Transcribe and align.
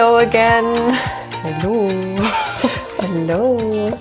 Hello 0.00 0.16
again. 0.16 0.64
Hello. 1.44 1.86
Hello. 3.02 3.98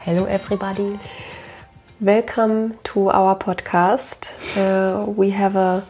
Hello 0.00 0.24
everybody. 0.24 0.98
Welcome 2.00 2.78
to 2.82 3.10
our 3.10 3.36
podcast. 3.36 4.32
Uh, 4.56 5.08
we 5.08 5.30
have 5.30 5.54
a 5.54 5.86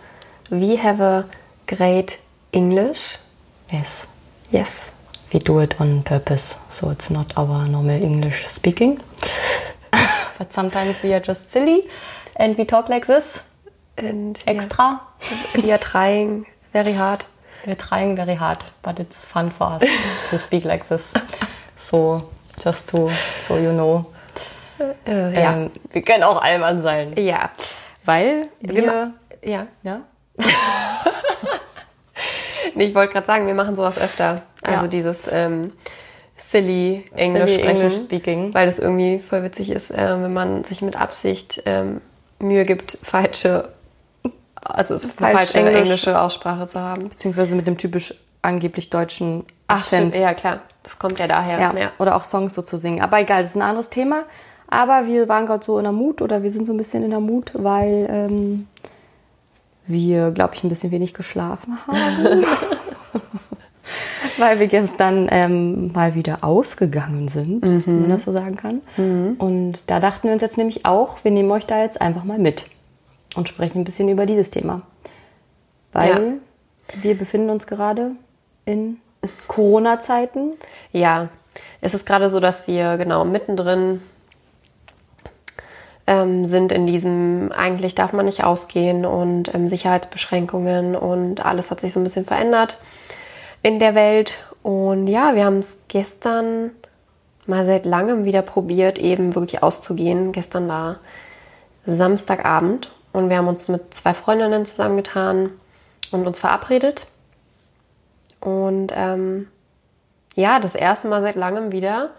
we 0.51 0.77
have 0.77 1.01
a 1.01 1.27
great 1.67 2.21
English. 2.53 3.17
Yes. 3.73 4.07
Yes. 4.51 4.93
We 5.33 5.41
do 5.41 5.61
it 5.61 5.81
on 5.81 6.03
purpose, 6.03 6.61
so 6.69 6.91
it's 6.91 7.09
not 7.09 7.33
our 7.39 7.67
normal 7.67 8.03
English 8.03 8.47
speaking. 8.49 9.01
but 10.39 10.53
sometimes 10.53 11.03
we 11.03 11.15
are 11.15 11.21
just 11.21 11.51
silly 11.51 11.89
and 12.37 12.59
we 12.59 12.67
talk 12.67 12.91
like 12.91 13.07
this 13.07 13.43
And 13.97 14.43
extra. 14.47 15.01
yeah, 15.31 15.63
we 15.63 15.73
are 15.73 15.79
trying 15.79 16.45
very 16.75 16.93
hard. 16.93 17.25
We're 17.67 17.77
trying 17.77 18.17
very 18.17 18.37
hard, 18.37 18.59
but 18.83 18.99
it's 19.01 19.27
fun 19.27 19.51
for 19.51 19.67
us 19.73 19.83
to 20.31 20.39
speak 20.39 20.65
like 20.65 20.87
this. 20.89 21.13
So, 21.77 22.31
just 22.63 22.89
to, 22.91 23.11
so 23.47 23.57
you 23.59 23.73
know. 23.73 24.07
Äh, 25.07 25.35
ja. 25.35 25.53
Ähm, 25.55 25.71
wir 25.93 26.03
können 26.03 26.23
auch 26.23 26.41
Allmann 26.41 26.81
sein. 26.83 27.13
ja. 27.17 27.51
Weil 28.05 28.49
Wir 28.61 28.83
wir, 28.85 29.13
ja. 29.43 29.67
ja, 29.83 30.01
Nee, 32.75 32.85
ich 32.85 32.95
wollte 32.95 33.13
gerade 33.15 33.27
sagen, 33.27 33.47
wir 33.47 33.55
machen 33.55 33.75
sowas 33.75 33.99
öfter. 33.99 34.43
Also 34.63 34.83
Ja. 34.83 34.89
dieses 34.89 35.29
ähm, 35.33 35.73
silly 36.37 37.05
Englisch 37.17 37.51
Silly 37.53 37.63
sprechen. 37.63 37.81
English 37.83 38.03
speaking. 38.05 38.55
Weil 38.55 38.67
das 38.67 38.79
irgendwie 38.79 39.19
voll 39.19 39.43
witzig 39.43 39.71
ist, 39.71 39.91
äh, 39.91 40.23
wenn 40.23 40.33
man 40.33 40.63
sich 40.65 40.83
mit 40.83 40.95
Absicht 41.01 41.63
ähm, 41.67 42.01
Mühe 42.39 42.65
gibt, 42.65 42.99
falsche, 43.03 43.71
also 44.63 44.95
eine 44.95 45.13
Falsch 45.13 45.37
falsche 45.39 45.59
Englisch. 45.59 45.75
englische 45.75 46.21
Aussprache 46.21 46.67
zu 46.67 46.81
haben. 46.81 47.09
beziehungsweise 47.09 47.57
mit 47.57 47.67
dem 47.67 47.77
typisch 47.77 48.15
angeblich 48.43 48.91
deutschen 48.91 49.45
Ach, 49.67 49.85
stimmt. 49.85 50.07
Akzent. 50.07 50.25
Ja, 50.25 50.35
klar. 50.35 50.61
Das 50.83 50.99
kommt 50.99 51.19
ja 51.19 51.27
daher. 51.27 51.59
Ja, 51.61 51.91
oder 51.99 52.15
auch 52.17 52.23
Songs 52.23 52.55
so 52.55 52.63
zu 52.63 52.79
singen. 52.79 53.03
Aber 53.03 53.21
egal, 53.21 53.43
das 53.43 53.51
ist 53.51 53.57
ein 53.57 53.63
anderes 53.63 53.91
Thema. 53.91 54.23
Aber 54.69 55.07
wir 55.07 55.29
waren 55.29 55.47
gerade 55.47 55.65
so 55.65 55.79
in 55.79 55.85
der 55.85 55.93
Mut 55.93 56.23
oder 56.23 56.43
wir 56.43 56.51
sind 56.51 56.67
so 56.67 56.73
ein 56.73 56.77
bisschen 56.77 57.03
in 57.03 57.11
der 57.11 57.21
Mut, 57.21 57.53
weil 57.55 58.07
ähm, 58.11 58.67
wir, 59.87 60.31
glaube 60.33 60.55
ich, 60.55 60.65
ein 60.65 60.69
bisschen 60.69 60.91
wenig 60.91 61.15
geschlafen 61.15 61.79
haben. 61.87 62.45
weil 64.39 64.59
wir 64.59 64.67
gestern 64.67 65.29
ähm, 65.31 65.93
mal 65.93 66.15
wieder 66.15 66.43
ausgegangen 66.43 67.29
sind, 67.29 67.63
wenn 67.63 68.01
man 68.03 68.11
das 68.11 68.25
so 68.25 68.33
sagen 68.33 68.57
kann. 68.57 68.81
Und 69.39 69.89
da 69.89 70.01
dachten 70.01 70.25
wir 70.25 70.33
uns 70.33 70.43
jetzt 70.43 70.59
nämlich 70.59 70.85
auch, 70.85 71.25
wir 71.25 71.31
nehmen 71.31 71.51
euch 71.53 71.67
da 71.67 71.81
jetzt 71.81 72.01
einfach 72.01 72.25
mal 72.25 72.39
mit 72.39 72.67
und 73.37 73.49
sprechen 73.49 73.81
ein 73.81 73.85
bisschen 73.85 74.09
über 74.09 74.27
dieses 74.27 74.51
Thema. 74.51 74.83
Weil 75.93 76.39
wir 77.01 77.17
befinden 77.17 77.51
uns 77.51 77.67
gerade 77.67 78.13
in 78.65 78.99
Corona-Zeiten. 79.49 80.53
Ja, 80.93 81.29
es 81.81 81.95
ist 81.95 82.07
gerade 82.07 82.31
so, 82.31 82.41
dass 82.41 82.67
wir 82.67 82.97
genau 82.97 83.25
mittendrin 83.25 84.01
ähm, 86.07 86.45
sind 86.45 86.73
in 86.73 86.87
diesem, 86.87 87.51
eigentlich 87.53 87.95
darf 87.95 88.13
man 88.13 88.27
nicht 88.27 88.45
ausgehen 88.45 89.05
und 89.05 89.55
ähm, 89.55 89.69
Sicherheitsbeschränkungen 89.69 90.95
und 90.95 91.45
alles 91.45 91.71
hat 91.71 91.81
sich 91.81 91.93
so 91.93 92.01
ein 92.01 92.05
bisschen 92.05 92.25
verändert 92.25 92.79
in 93.63 93.79
der 93.79 93.95
Welt. 93.95 94.39
Und 94.63 95.09
ja, 95.09 95.35
wir 95.35 95.45
haben 95.45 95.59
es 95.59 95.79
gestern 95.89 96.71
mal 97.47 97.65
seit 97.65 97.87
langem 97.87 98.25
wieder 98.25 98.43
probiert, 98.43 98.99
eben 98.99 99.35
wirklich 99.35 99.63
auszugehen. 99.63 100.33
Gestern 100.33 100.69
war 100.69 100.99
Samstagabend 101.85 102.91
und 103.17 103.31
wir 103.31 103.39
haben 103.39 103.49
uns 103.49 103.69
mit 103.69 103.95
zwei 103.95 104.13
Freundinnen 104.13 104.67
zusammengetan 104.67 105.51
und 106.11 106.27
uns 106.27 106.39
verabredet. 106.39 107.07
Und 108.41 108.93
ähm, 108.95 109.49
ja, 110.35 110.61
das 110.61 110.75
erste 110.75 111.09
Mal 111.09 111.23
seit 111.23 111.35
langem 111.35 111.73
wieder 111.73 112.11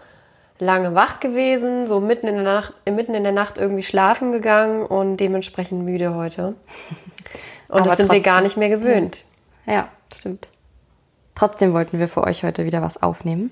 lange 0.58 0.96
wach 0.96 1.20
gewesen, 1.20 1.86
so 1.86 2.00
mitten 2.00 2.26
in 2.26 2.34
der 2.34 2.42
Nacht, 2.42 2.74
mitten 2.84 3.14
in 3.14 3.22
der 3.22 3.32
Nacht 3.32 3.58
irgendwie 3.58 3.84
schlafen 3.84 4.32
gegangen 4.32 4.84
und 4.84 5.18
dementsprechend 5.18 5.84
müde 5.84 6.16
heute. 6.16 6.56
Und 7.68 7.86
das 7.86 7.98
sind 7.98 8.10
wir 8.10 8.20
gar 8.20 8.36
trotzdem. 8.36 8.44
nicht 8.44 8.56
mehr 8.56 8.70
gewöhnt. 8.70 9.24
Ja, 9.66 9.88
stimmt. 10.12 10.48
Trotzdem 11.34 11.74
wollten 11.74 11.98
wir 11.98 12.08
für 12.08 12.24
euch 12.24 12.42
heute 12.42 12.64
wieder 12.64 12.80
was 12.80 13.02
aufnehmen. 13.02 13.50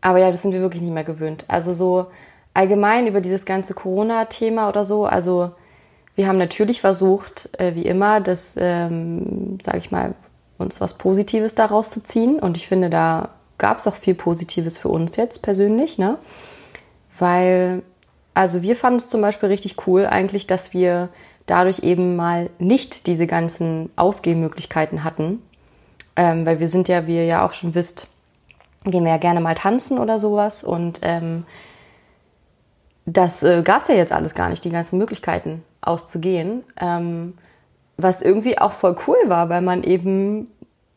Aber 0.00 0.18
ja, 0.18 0.30
das 0.30 0.42
sind 0.42 0.52
wir 0.52 0.60
wirklich 0.60 0.82
nicht 0.82 0.94
mehr 0.94 1.02
gewöhnt. 1.02 1.46
Also 1.48 1.72
so 1.72 2.06
allgemein 2.54 3.08
über 3.08 3.20
dieses 3.20 3.44
ganze 3.44 3.74
Corona-Thema 3.74 4.68
oder 4.68 4.84
so. 4.84 5.04
Also 5.04 5.50
wir 6.16 6.26
haben 6.26 6.38
natürlich 6.38 6.80
versucht, 6.80 7.50
äh, 7.58 7.74
wie 7.74 7.86
immer, 7.86 8.20
das, 8.20 8.56
ähm, 8.58 9.58
sage 9.62 9.78
ich 9.78 9.90
mal, 9.90 10.14
uns 10.58 10.80
was 10.80 10.96
Positives 10.98 11.54
daraus 11.54 11.90
zu 11.90 12.02
ziehen. 12.02 12.38
Und 12.38 12.56
ich 12.56 12.66
finde, 12.66 12.88
da 12.88 13.28
gab 13.58 13.78
es 13.78 13.86
auch 13.86 13.94
viel 13.94 14.14
Positives 14.14 14.78
für 14.78 14.88
uns 14.88 15.16
jetzt 15.16 15.42
persönlich, 15.42 15.98
ne? 15.98 16.18
Weil, 17.18 17.82
also 18.32 18.62
wir 18.62 18.76
fanden 18.76 18.98
es 18.98 19.08
zum 19.08 19.20
Beispiel 19.20 19.50
richtig 19.50 19.86
cool 19.86 20.06
eigentlich, 20.06 20.46
dass 20.46 20.72
wir 20.72 21.10
dadurch 21.44 21.80
eben 21.80 22.16
mal 22.16 22.50
nicht 22.58 23.06
diese 23.06 23.26
ganzen 23.26 23.90
Ausgehmöglichkeiten 23.96 25.04
hatten. 25.04 25.42
Ähm, 26.16 26.46
weil 26.46 26.60
wir 26.60 26.68
sind 26.68 26.88
ja, 26.88 27.06
wie 27.06 27.16
ihr 27.16 27.26
ja 27.26 27.46
auch 27.46 27.52
schon 27.52 27.74
wisst, 27.74 28.08
gehen 28.84 29.04
wir 29.04 29.12
ja 29.12 29.18
gerne 29.18 29.40
mal 29.40 29.54
tanzen 29.54 29.98
oder 29.98 30.18
sowas. 30.18 30.64
Und 30.64 31.00
ähm, 31.02 31.44
das 33.06 33.42
äh, 33.42 33.62
gab 33.62 33.80
es 33.80 33.88
ja 33.88 33.94
jetzt 33.94 34.12
alles 34.12 34.34
gar 34.34 34.48
nicht, 34.48 34.64
die 34.64 34.70
ganzen 34.70 34.98
Möglichkeiten 34.98 35.62
auszugehen. 35.80 36.64
Ähm, 36.78 37.34
was 37.96 38.20
irgendwie 38.20 38.58
auch 38.58 38.72
voll 38.72 38.96
cool 39.06 39.16
war, 39.26 39.48
weil 39.48 39.62
man 39.62 39.82
eben 39.82 40.48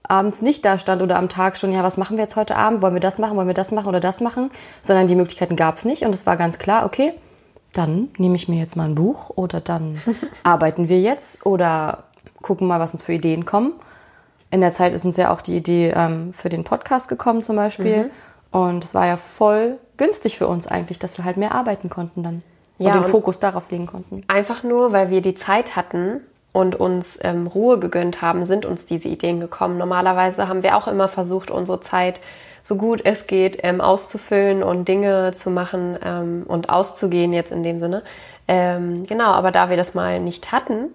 abends 0.04 0.42
nicht 0.42 0.66
da 0.66 0.78
stand 0.78 1.02
oder 1.02 1.18
am 1.18 1.30
Tag 1.30 1.56
schon, 1.56 1.72
ja, 1.72 1.84
was 1.84 1.98
machen 1.98 2.18
wir 2.18 2.24
jetzt 2.24 2.36
heute 2.36 2.56
Abend? 2.56 2.82
Wollen 2.82 2.96
wir 2.96 3.00
das 3.00 3.20
machen? 3.20 3.38
Wollen 3.38 3.48
wir 3.48 3.54
das 3.54 3.72
machen 3.72 3.88
oder 3.88 4.00
das 4.00 4.22
machen? 4.22 4.50
Sondern 4.82 5.08
die 5.08 5.16
Möglichkeiten 5.16 5.56
gab 5.56 5.78
es 5.78 5.86
nicht 5.86 6.04
und 6.04 6.14
es 6.14 6.26
war 6.26 6.36
ganz 6.36 6.58
klar, 6.58 6.86
okay, 6.86 7.14
dann 7.74 8.10
nehme 8.18 8.36
ich 8.36 8.50
mir 8.50 8.60
jetzt 8.60 8.76
mal 8.76 8.86
ein 8.86 8.96
Buch 8.96 9.30
oder 9.36 9.62
dann 9.62 10.02
arbeiten 10.44 10.90
wir 10.90 11.00
jetzt 11.00 11.46
oder 11.46 12.06
gucken 12.42 12.68
mal, 12.68 12.80
was 12.80 12.94
uns 12.94 13.04
für 13.04 13.14
Ideen 13.14 13.46
kommen. 13.46 13.74
In 14.52 14.62
der 14.62 14.72
Zeit 14.72 14.94
ist 14.94 15.06
uns 15.06 15.16
ja 15.16 15.32
auch 15.32 15.42
die 15.42 15.56
Idee 15.56 15.94
ähm, 15.96 16.34
für 16.34 16.50
den 16.50 16.64
Podcast 16.64 17.08
gekommen 17.08 17.44
zum 17.44 17.56
Beispiel. 17.56 18.10
Und 18.52 18.84
es 18.84 18.96
war 18.96 19.06
ja 19.06 19.18
voll 19.18 19.78
günstig 19.98 20.38
für 20.38 20.48
uns 20.48 20.68
eigentlich, 20.68 21.00
dass 21.00 21.18
wir 21.18 21.26
halt 21.26 21.38
mehr 21.38 21.54
arbeiten 21.54 21.90
konnten 21.90 22.24
dann. 22.24 22.44
Ja, 22.78 22.88
und 22.88 22.94
den 22.96 23.04
und- 23.04 23.10
Fokus 23.10 23.40
darauf 23.40 23.70
legen 23.72 23.86
konnten. 23.86 24.24
Einfach 24.28 24.64
nur, 24.64 24.92
weil 24.92 25.10
wir 25.10 25.22
die 25.22 25.36
Zeit 25.36 25.76
hatten 25.76 26.22
und 26.52 26.76
uns 26.76 27.20
ähm, 27.22 27.46
Ruhe 27.48 27.78
gegönnt 27.78 28.22
haben, 28.22 28.46
sind 28.46 28.66
uns 28.66 28.86
diese 28.86 29.08
Ideen 29.08 29.40
gekommen. 29.40 29.78
Normalerweise 29.78 30.48
haben 30.48 30.64
wir 30.64 30.78
auch 30.78 30.88
immer 30.88 31.08
versucht, 31.08 31.52
unsere 31.52 31.80
Zeit 31.80 32.22
so 32.64 32.76
gut 32.76 33.02
es 33.04 33.28
geht 33.28 33.60
ähm, 33.64 33.82
auszufüllen 33.82 34.64
und 34.64 34.88
Dinge 34.88 35.32
zu 35.34 35.50
machen 35.52 35.98
ähm, 36.04 36.44
und 36.48 36.70
auszugehen 36.70 37.34
jetzt 37.34 37.52
in 37.52 37.64
dem 37.64 37.80
Sinne. 37.80 38.04
Ähm, 38.48 39.06
genau, 39.06 39.32
aber 39.32 39.52
da 39.52 39.70
wir 39.70 39.78
das 39.78 39.94
mal 39.94 40.20
nicht 40.20 40.52
hatten, 40.52 40.88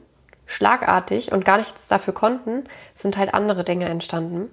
schlagartig 0.46 1.32
und 1.32 1.44
gar 1.44 1.58
nichts 1.58 1.86
dafür 1.88 2.14
konnten, 2.14 2.64
sind 2.94 3.16
halt 3.16 3.32
andere 3.32 3.64
Dinge 3.64 3.86
entstanden. 3.86 4.50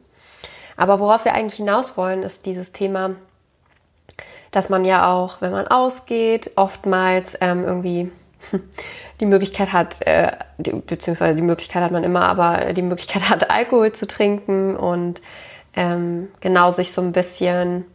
Aber 0.78 1.00
worauf 1.00 1.26
wir 1.26 1.34
eigentlich 1.34 1.58
hinaus 1.58 1.98
wollen, 1.98 2.24
ist 2.24 2.46
dieses 2.46 2.72
Thema, 2.72 3.16
dass 4.52 4.70
man 4.70 4.86
ja 4.86 5.12
auch, 5.12 5.42
wenn 5.42 5.52
man 5.52 5.68
ausgeht, 5.68 6.52
oftmals 6.56 7.38
ähm, 7.42 7.64
irgendwie 7.64 8.12
die 9.20 9.26
Möglichkeit 9.26 9.72
hat, 9.74 10.06
äh, 10.06 10.32
die, 10.58 10.72
beziehungsweise 10.72 11.36
die 11.36 11.42
Möglichkeit 11.42 11.84
hat 11.84 11.92
man 11.92 12.04
immer, 12.04 12.24
aber 12.24 12.74
die 12.74 12.82
Möglichkeit 12.82 13.30
hat, 13.30 13.50
Alkohol 13.50 13.94
zu 13.94 14.08
trinken 14.08 14.76
und 14.76 15.22
ähm, 15.76 16.28
genau 16.42 16.72
sich 16.72 16.92
so 16.92 17.02
ein 17.02 17.14
bisschen 17.14 17.86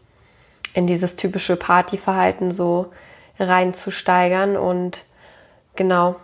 in 0.73 0.87
dieses 0.87 1.17
typische 1.17 1.57
Partyverhalten 1.57 2.51
so 2.53 2.93
reinzusteigern 3.39 4.57
und 4.57 5.05
genau. 5.75 6.17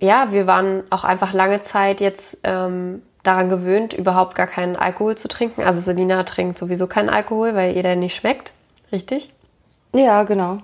Ja, 0.00 0.30
wir 0.30 0.46
waren 0.46 0.84
auch 0.90 1.04
einfach 1.04 1.32
lange 1.32 1.60
Zeit 1.60 2.00
jetzt 2.00 2.38
ähm, 2.44 3.02
daran 3.28 3.50
gewöhnt, 3.50 3.92
überhaupt 3.92 4.34
gar 4.34 4.46
keinen 4.46 4.74
Alkohol 4.74 5.16
zu 5.16 5.28
trinken. 5.28 5.62
Also 5.62 5.80
Selina 5.80 6.22
trinkt 6.22 6.56
sowieso 6.56 6.86
keinen 6.86 7.10
Alkohol, 7.10 7.54
weil 7.54 7.76
ihr 7.76 7.82
der 7.82 7.94
nicht 7.94 8.14
schmeckt. 8.14 8.52
Richtig? 8.90 9.32
Ja, 9.94 10.22
genau. 10.22 10.60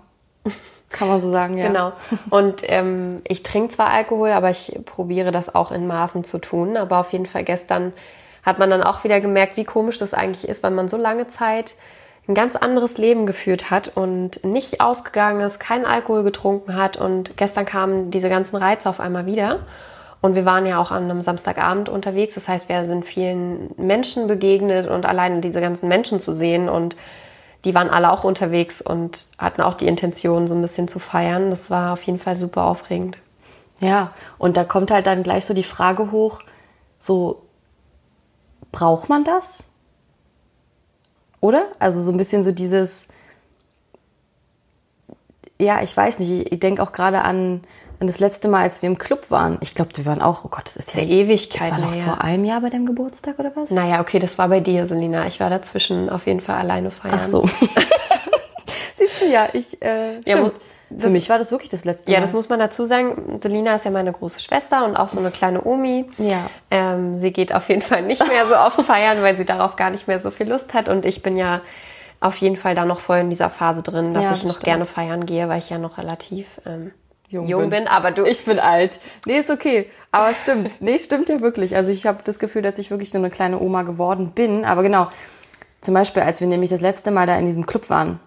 Kann 0.89 1.09
man 1.09 1.21
so 1.21 1.31
sagen, 1.31 1.59
ja. 1.59 1.67
Genau. 1.67 1.93
Und 2.31 2.63
ähm, 2.65 3.21
ich 3.29 3.43
trinke 3.43 3.75
zwar 3.75 3.91
Alkohol, 3.91 4.31
aber 4.31 4.49
ich 4.49 4.79
probiere 4.87 5.31
das 5.31 5.55
auch 5.55 5.73
in 5.73 5.87
Maßen 5.87 6.25
zu 6.25 6.39
tun. 6.39 6.79
Aber 6.79 6.99
auf 6.99 7.13
jeden 7.13 7.27
Fall 7.27 7.45
gestern 7.45 7.93
hat 8.43 8.59
man 8.59 8.71
dann 8.71 8.83
auch 8.83 9.05
wieder 9.05 9.21
gemerkt, 9.21 9.59
wie 9.59 9.65
komisch 9.65 9.99
das 9.99 10.15
eigentlich 10.15 10.49
ist, 10.49 10.63
weil 10.63 10.71
man 10.71 10.89
so 10.89 10.97
lange 10.97 11.27
Zeit 11.27 11.75
ein 12.27 12.35
ganz 12.35 12.57
anderes 12.57 12.97
Leben 12.97 13.27
geführt 13.27 13.71
hat 13.71 13.93
und 13.95 14.43
nicht 14.43 14.81
ausgegangen 14.81 15.43
ist, 15.43 15.61
keinen 15.61 15.85
Alkohol 15.85 16.23
getrunken 16.23 16.75
hat. 16.75 16.97
Und 16.97 17.37
gestern 17.37 17.67
kamen 17.67 18.11
diese 18.11 18.31
ganzen 18.31 18.57
Reize 18.57 18.89
auf 18.89 19.01
einmal 19.01 19.27
wieder. 19.27 19.61
Und 20.25 20.37
wir 20.37 20.47
waren 20.47 20.65
ja 20.65 20.81
auch 20.81 20.91
an 20.91 21.03
einem 21.03 21.21
Samstagabend 21.21 21.91
unterwegs. 21.91 22.33
Das 22.35 22.49
heißt, 22.49 22.71
wir 22.71 22.87
sind 22.87 23.05
vielen 23.05 23.75
Menschen 23.77 24.27
begegnet 24.27 24.87
und 24.87 25.05
alleine 25.05 25.43
diese 25.43 25.61
ganzen 25.61 25.87
Menschen 25.87 26.19
zu 26.19 26.33
sehen 26.33 26.71
und 26.71 26.97
die 27.67 27.75
waren 27.75 27.91
alle 27.91 28.11
auch 28.11 28.25
unterwegs 28.25 28.81
und 28.81 29.27
hatten 29.37 29.61
auch 29.61 29.75
die 29.75 29.87
Intention, 29.87 30.49
so 30.49 30.55
ein 30.55 30.63
bisschen 30.63 30.89
zu 30.89 30.99
feiern. 30.99 31.51
Das 31.51 31.71
war 31.71 31.93
auf 31.93 32.03
jeden 32.05 32.19
Fall 32.19 32.37
super 32.37 32.65
aufregend. 32.65 33.19
Ja, 33.81 34.13
und 34.39 34.57
da 34.57 34.65
kommt 34.65 34.91
halt 34.91 35.07
dann 35.07 35.25
gleich 35.25 35.45
so 35.45 35.53
die 35.53 35.63
Frage 35.63 36.11
hoch, 36.11 36.41
so 36.99 37.43
braucht 38.73 39.11
man 39.11 39.25
das? 39.25 39.65
Oder? 41.43 41.67
Also 41.79 42.01
so 42.01 42.11
ein 42.11 42.17
bisschen 42.17 42.43
so 42.43 42.51
dieses, 42.51 43.09
ja, 45.61 45.83
ich 45.83 45.95
weiß 45.95 46.19
nicht, 46.19 46.31
ich, 46.31 46.53
ich 46.53 46.61
denke 46.61 46.83
auch 46.83 46.93
gerade 46.93 47.21
an, 47.21 47.61
an 48.05 48.07
das 48.09 48.21
letzte 48.21 48.49
Mal, 48.49 48.63
als 48.63 48.83
wir 48.83 48.87
im 48.89 48.99
Club 48.99 49.31
waren. 49.31 49.59
Ich 49.61 49.75
glaube, 49.75 49.91
wir 49.95 50.05
waren 50.07 50.21
auch, 50.23 50.45
oh 50.45 50.49
Gott, 50.49 50.67
das 50.67 50.77
ist 50.77 50.95
ja 50.95 51.03
Ewigkeit. 51.03 51.73
Das 51.73 51.81
war 51.83 51.89
doch 51.89 51.95
her. 51.95 52.05
vor 52.05 52.21
einem 52.21 52.45
Jahr 52.45 52.61
bei 52.61 52.71
deinem 52.71 52.87
Geburtstag 52.87 53.39
oder 53.39 53.51
was? 53.57 53.71
Naja, 53.71 54.01
okay, 54.01 54.19
das 54.19 54.39
war 54.39 54.49
bei 54.49 54.61
dir, 54.61 54.87
Selina. 54.87 55.27
Ich 55.27 55.41
war 55.41 55.51
dazwischen 55.51 56.09
auf 56.11 56.27
jeden 56.27 56.41
Fall 56.41 56.57
alleine 56.57 56.91
feiern. 56.91 57.17
Ach 57.19 57.25
so. 57.25 57.45
Siehst 58.97 59.21
du 59.21 59.27
ja, 59.27 59.49
ich, 59.53 59.81
äh, 59.83 60.17
Ja, 60.17 60.37
stimmt. 60.39 60.53
wo- 60.91 60.99
Für 61.01 61.09
mich 61.11 61.29
war 61.29 61.39
das 61.39 61.51
wirklich 61.51 61.71
das 61.71 61.85
letzte 61.85 62.13
Ja, 62.13 62.19
Mal. 62.19 62.23
das 62.23 62.33
muss 62.33 62.49
man 62.49 62.59
dazu 62.61 62.85
sagen. 62.87 63.39
Selina 63.43 63.75
ist 63.75 63.85
ja 63.85 63.91
meine 63.91 64.13
große 64.13 64.39
Schwester 64.41 64.85
und 64.85 64.97
auch 64.97 65.09
so 65.09 65.19
eine 65.19 65.31
kleine 65.31 65.65
Omi. 65.65 66.07
Ja. 66.19 66.51
Ähm, 66.71 67.19
sie 67.19 67.33
geht 67.33 67.53
auf 67.55 67.69
jeden 67.69 67.83
Fall 67.83 68.03
nicht 68.03 68.25
mehr 68.27 68.47
so 68.47 68.55
oft 68.57 68.81
feiern, 68.87 69.23
weil 69.23 69.37
sie 69.37 69.45
darauf 69.45 69.77
gar 69.77 69.91
nicht 69.91 70.07
mehr 70.07 70.21
so 70.21 70.31
viel 70.31 70.49
Lust 70.49 70.73
hat. 70.75 70.89
Und 70.89 71.05
ich 71.05 71.23
bin 71.23 71.37
ja 71.37 71.63
auf 72.21 72.37
jeden 72.37 72.57
Fall 72.57 72.75
da 72.75 72.85
noch 72.85 73.01
voll 73.01 73.19
in 73.19 73.31
dieser 73.31 73.51
Phase 73.51 73.83
drin, 73.83 74.15
dass 74.15 74.25
Ja, 74.27 74.33
ich 74.33 74.39
das 74.39 74.45
noch 74.45 74.53
stimmt. 74.53 74.65
gerne 74.65 74.87
feiern 74.87 75.27
gehe, 75.27 75.49
weil 75.49 75.59
ich 75.59 75.71
ja 75.71 75.79
noch 75.79 75.99
relativ 75.99 76.61
ähm, 76.65 76.93
jung, 77.43 77.71
bin. 77.71 77.89
Aber 77.89 78.11
du, 78.11 78.25
Ich 78.25 78.45
bin 78.45 78.59
alt. 78.59 78.99
Nee, 79.27 79.39
ist 79.39 79.51
okay. 79.51 79.91
Aber 80.13 80.35
stimmt. 80.35 80.81
Nee, 80.81 80.99
stimmt 80.99 81.29
ja 81.29 81.41
wirklich. 81.41 81.75
Also 81.75 81.91
ich 81.91 82.07
habe 82.07 82.19
das 82.23 82.39
Gefühl, 82.39 82.63
dass 82.63 82.79
ich 82.79 82.91
wirklich 82.91 83.11
so 83.11 83.19
eine 83.19 83.31
kleine 83.31 83.61
Oma 83.61 83.83
geworden 83.83 84.31
bin. 84.35 84.65
Aber 84.65 84.83
genau, 84.83 85.09
zum 85.81 85.95
Beispiel, 85.95 86.23
als 86.23 86.41
wir 86.41 86.49
nämlich 86.49 86.71
das 86.71 86.81
letzte 86.81 87.11
Mal 87.11 87.27
da 87.27 87.37
in 87.37 87.47
diesem 87.47 87.67
Club 87.67 87.91
waren. 87.91 88.21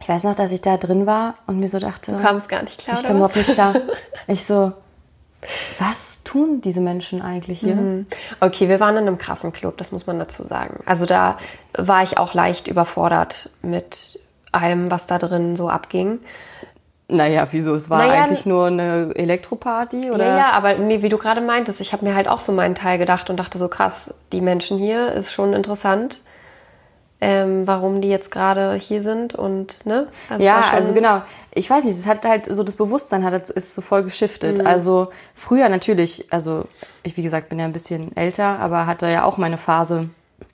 Ich 0.00 0.08
weiß 0.08 0.24
noch, 0.24 0.34
dass 0.34 0.52
ich 0.52 0.60
da 0.60 0.76
drin 0.76 1.06
war 1.06 1.34
und 1.46 1.58
mir 1.58 1.68
so 1.68 1.78
dachte, 1.78 2.12
du 2.12 2.20
kamst 2.20 2.48
gar 2.48 2.62
nicht 2.62 2.78
klar. 2.78 2.96
ich 2.96 3.04
kam 3.04 3.16
überhaupt 3.16 3.36
nicht 3.36 3.52
klar. 3.52 3.74
Ich 4.26 4.44
so, 4.44 4.72
was 5.78 6.22
tun 6.24 6.60
diese 6.62 6.80
Menschen 6.80 7.20
eigentlich 7.20 7.60
hier? 7.60 7.74
Mhm. 7.74 8.06
Okay, 8.40 8.68
wir 8.68 8.80
waren 8.80 8.96
in 8.96 9.06
einem 9.06 9.18
krassen 9.18 9.52
Club, 9.52 9.76
das 9.76 9.92
muss 9.92 10.06
man 10.06 10.18
dazu 10.18 10.42
sagen. 10.42 10.82
Also 10.86 11.06
da 11.06 11.36
war 11.76 12.02
ich 12.02 12.16
auch 12.18 12.32
leicht 12.34 12.68
überfordert 12.68 13.50
mit 13.62 14.20
allem, 14.52 14.90
was 14.90 15.06
da 15.06 15.18
drin 15.18 15.56
so 15.56 15.68
abging. 15.68 16.20
Naja, 17.08 17.46
wieso? 17.50 17.74
Es 17.74 17.90
war 17.90 17.98
Naja, 17.98 18.24
eigentlich 18.24 18.46
nur 18.46 18.66
eine 18.66 19.12
Elektroparty 19.14 20.10
oder? 20.10 20.26
Ja, 20.26 20.36
ja, 20.38 20.50
aber 20.52 20.74
nee, 20.74 21.02
wie 21.02 21.10
du 21.10 21.18
gerade 21.18 21.42
meintest, 21.42 21.80
ich 21.80 21.92
habe 21.92 22.04
mir 22.04 22.14
halt 22.14 22.28
auch 22.28 22.40
so 22.40 22.50
meinen 22.52 22.74
Teil 22.74 22.98
gedacht 22.98 23.28
und 23.28 23.36
dachte 23.36 23.58
so 23.58 23.68
krass, 23.68 24.14
die 24.32 24.40
Menschen 24.40 24.78
hier 24.78 25.12
ist 25.12 25.32
schon 25.32 25.52
interessant, 25.52 26.22
ähm, 27.20 27.66
warum 27.66 28.00
die 28.00 28.08
jetzt 28.08 28.30
gerade 28.30 28.74
hier 28.74 29.00
sind 29.00 29.34
und 29.34 29.86
ne? 29.86 30.08
Also 30.28 30.44
Ja, 30.44 30.62
also 30.72 30.94
genau. 30.94 31.22
Ich 31.52 31.68
weiß 31.70 31.84
nicht, 31.84 31.94
es 31.94 32.06
hat 32.06 32.24
halt 32.24 32.46
so 32.46 32.62
das 32.62 32.76
Bewusstsein 32.76 33.24
hat 33.24 33.50
ist 33.50 33.74
so 33.74 33.82
voll 33.82 34.02
geschiftet. 34.02 34.58
Mhm. 34.58 34.66
Also 34.66 35.08
früher 35.34 35.68
natürlich, 35.68 36.26
also 36.30 36.64
ich 37.02 37.16
wie 37.16 37.22
gesagt 37.22 37.50
bin 37.50 37.58
ja 37.58 37.66
ein 37.66 37.72
bisschen 37.72 38.16
älter, 38.16 38.58
aber 38.58 38.86
hatte 38.86 39.08
ja 39.08 39.24
auch 39.24 39.36
meine 39.36 39.58
Phase, 39.58 40.08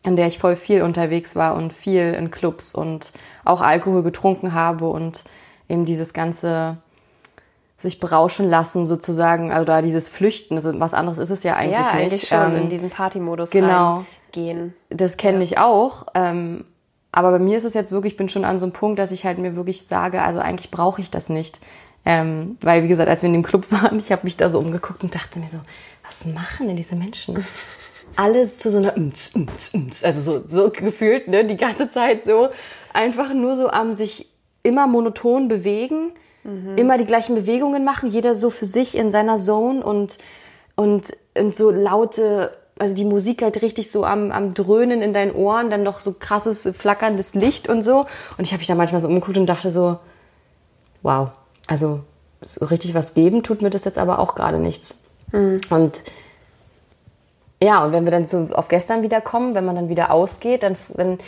in 0.05 0.17
der 0.17 0.27
ich 0.27 0.39
voll 0.39 0.57
viel 0.57 0.83
unterwegs 0.83 1.35
war 1.35 1.55
und 1.55 1.73
viel 1.73 2.13
in 2.13 2.31
Clubs 2.31 2.75
und 2.75 3.13
auch 3.45 3.63
Alkohol 3.63 4.03
getrunken 4.03 4.53
habe 4.53 4.89
und 4.89 5.25
eben 5.71 5.85
dieses 5.85 6.13
ganze 6.13 6.79
sich 7.81 7.99
berauschen 7.99 8.49
lassen 8.51 8.85
sozusagen, 8.85 9.53
also 9.53 9.65
da 9.65 9.81
dieses 9.81 10.11
Flüchten, 10.11 10.57
also 10.57 10.79
was 10.79 10.93
anderes 10.93 11.17
ist 11.17 11.31
es 11.31 11.43
ja 11.45 11.57
eigentlich 11.57 11.87
ja, 11.87 11.95
nicht. 11.95 11.95
eigentlich 11.95 12.29
schon 12.29 12.57
Ähm, 12.57 12.63
in 12.63 12.69
diesen 12.69 12.91
Partymodus 12.91 13.51
genau. 13.51 14.05
gehen. 14.33 14.75
das 14.91 15.17
kenne 15.17 15.43
ich 15.43 15.59
auch. 15.59 16.07
Ähm, 16.15 16.65
aber 17.13 17.33
bei 17.33 17.39
mir 17.39 17.57
ist 17.57 17.65
es 17.65 17.75
jetzt 17.75 17.91
wirklich, 17.91 18.13
ich 18.13 18.17
bin 18.17 18.29
schon 18.29 18.45
an 18.45 18.59
so 18.59 18.67
einem 18.67 18.73
Punkt, 18.73 18.99
dass 18.99 19.11
ich 19.11 19.25
halt 19.25 19.39
mir 19.39 19.57
wirklich 19.57 19.87
sage, 19.87 20.23
also 20.23 20.41
eigentlich 20.41 20.71
brauche 20.71 21.01
ich 21.01 21.11
das 21.11 21.29
nicht. 21.29 21.61
Ähm, 22.05 22.57
weil, 22.61 22.83
wie 22.83 22.89
gesagt, 22.89 23.09
als 23.09 23.23
wir 23.23 23.29
in 23.29 23.35
dem 23.35 23.43
Club 23.43 23.67
waren, 23.73 23.99
ich 23.99 24.13
habe 24.13 24.23
mich 24.25 24.37
da 24.37 24.49
so 24.49 24.59
umgeguckt 24.59 25.03
und 25.03 25.15
dachte 25.15 25.39
mir 25.39 25.49
so, 25.49 25.59
was 26.07 26.27
machen 26.27 26.67
denn 26.67 26.77
diese 26.77 26.97
Menschen? 26.97 27.45
Alles 28.17 28.59
zu 28.59 28.71
so 28.71 28.79
einer 28.79 28.97
Umz, 28.97 29.31
Umz, 29.35 29.71
Umz. 29.73 30.05
Also 30.05 30.21
so, 30.21 30.45
so 30.49 30.71
gefühlt, 30.71 31.29
ne, 31.29 31.47
die 31.47 31.57
ganze 31.57 31.89
Zeit 31.89 32.25
so. 32.25 32.49
Einfach 32.93 33.33
nur 33.33 33.55
so 33.57 33.71
am 33.71 33.93
sich 33.93 34.30
immer 34.63 34.87
monoton 34.87 35.49
bewegen, 35.49 36.13
immer 36.77 36.97
die 36.97 37.05
gleichen 37.05 37.35
Bewegungen 37.35 37.85
machen, 37.85 38.11
jeder 38.11 38.35
so 38.35 38.51
für 38.51 38.67
sich 38.67 38.97
in 38.97 39.11
seiner 39.11 39.37
Zone 39.37 39.83
und, 39.85 40.17
und, 40.75 41.09
und 41.37 41.55
so 41.55 41.71
laute, 41.71 42.57
also 42.79 42.95
die 42.95 43.05
Musik 43.05 43.43
halt 43.43 43.61
richtig 43.61 43.91
so 43.91 44.05
am, 44.07 44.33
am 44.33 44.55
Dröhnen 44.55 45.03
in 45.03 45.13
deinen 45.13 45.35
Ohren, 45.35 45.69
dann 45.69 45.83
noch 45.83 46.01
so 46.01 46.15
krasses 46.19 46.71
flackerndes 46.75 47.35
Licht 47.35 47.69
und 47.69 47.83
so. 47.83 48.07
Und 48.39 48.47
ich 48.47 48.53
habe 48.53 48.61
mich 48.61 48.69
da 48.69 48.75
manchmal 48.75 49.03
so 49.03 49.09
umgeguckt 49.09 49.37
und 49.37 49.47
dachte 49.47 49.71
so, 49.71 49.99
wow, 51.03 51.29
also 51.67 52.01
so 52.41 52.65
richtig 52.65 52.95
was 52.95 53.13
geben 53.13 53.43
tut 53.43 53.61
mir 53.61 53.69
das 53.69 53.85
jetzt 53.85 53.99
aber 53.99 54.19
auch 54.19 54.35
gerade 54.35 54.59
nichts. 54.59 55.03
Und 55.69 56.01
ja, 57.63 57.85
und 57.85 57.93
wenn 57.93 58.05
wir 58.05 58.11
dann 58.11 58.25
so 58.25 58.49
auf 58.55 58.69
gestern 58.69 59.03
wieder 59.03 59.21
kommen, 59.21 59.55
wenn 59.55 59.67
man 59.67 59.77
dann 59.77 59.91
wieder 59.91 60.11
ausgeht, 60.11 60.63
dann, 60.63 60.77
dann 60.95 61.19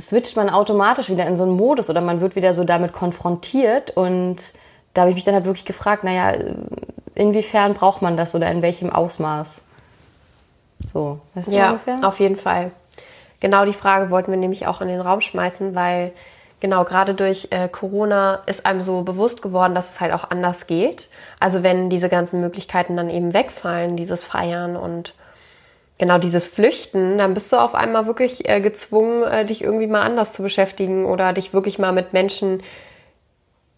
switcht 0.00 0.36
man 0.36 0.50
automatisch 0.50 1.10
wieder 1.10 1.26
in 1.26 1.36
so 1.36 1.42
einen 1.44 1.52
Modus 1.52 1.90
oder 1.90 2.00
man 2.00 2.20
wird 2.20 2.34
wieder 2.36 2.54
so 2.54 2.64
damit 2.64 2.92
konfrontiert 2.92 3.90
und 3.96 4.52
da 4.94 5.02
habe 5.02 5.10
ich 5.10 5.14
mich 5.14 5.24
dann 5.24 5.34
halt 5.34 5.44
wirklich 5.44 5.64
gefragt, 5.64 6.04
naja, 6.04 6.32
inwiefern 7.14 7.74
braucht 7.74 8.02
man 8.02 8.16
das 8.16 8.34
oder 8.34 8.50
in 8.50 8.62
welchem 8.62 8.90
Ausmaß? 8.90 9.64
So, 10.92 11.20
weißt 11.34 11.52
du 11.52 11.56
Ja, 11.56 11.70
ungefähr? 11.70 11.96
auf 12.02 12.20
jeden 12.20 12.36
Fall. 12.36 12.72
Genau 13.40 13.64
die 13.64 13.72
Frage 13.72 14.10
wollten 14.10 14.30
wir 14.30 14.38
nämlich 14.38 14.66
auch 14.66 14.80
in 14.80 14.88
den 14.88 15.00
Raum 15.00 15.20
schmeißen, 15.20 15.74
weil 15.74 16.12
genau 16.60 16.84
gerade 16.84 17.14
durch 17.14 17.48
äh, 17.50 17.68
Corona 17.68 18.40
ist 18.46 18.66
einem 18.66 18.82
so 18.82 19.02
bewusst 19.02 19.42
geworden, 19.42 19.74
dass 19.74 19.90
es 19.90 20.00
halt 20.00 20.12
auch 20.12 20.30
anders 20.30 20.66
geht. 20.66 21.08
Also 21.40 21.62
wenn 21.62 21.90
diese 21.90 22.08
ganzen 22.08 22.40
Möglichkeiten 22.40 22.96
dann 22.96 23.10
eben 23.10 23.34
wegfallen, 23.34 23.96
dieses 23.96 24.22
Feiern 24.22 24.76
und 24.76 25.14
genau 26.02 26.18
dieses 26.18 26.48
Flüchten, 26.48 27.16
dann 27.16 27.32
bist 27.32 27.52
du 27.52 27.58
auf 27.58 27.76
einmal 27.76 28.06
wirklich 28.06 28.48
äh, 28.48 28.60
gezwungen, 28.60 29.22
äh, 29.22 29.44
dich 29.44 29.62
irgendwie 29.62 29.86
mal 29.86 30.02
anders 30.02 30.32
zu 30.32 30.42
beschäftigen 30.42 31.04
oder 31.04 31.32
dich 31.32 31.54
wirklich 31.54 31.78
mal 31.78 31.92
mit 31.92 32.12
Menschen 32.12 32.60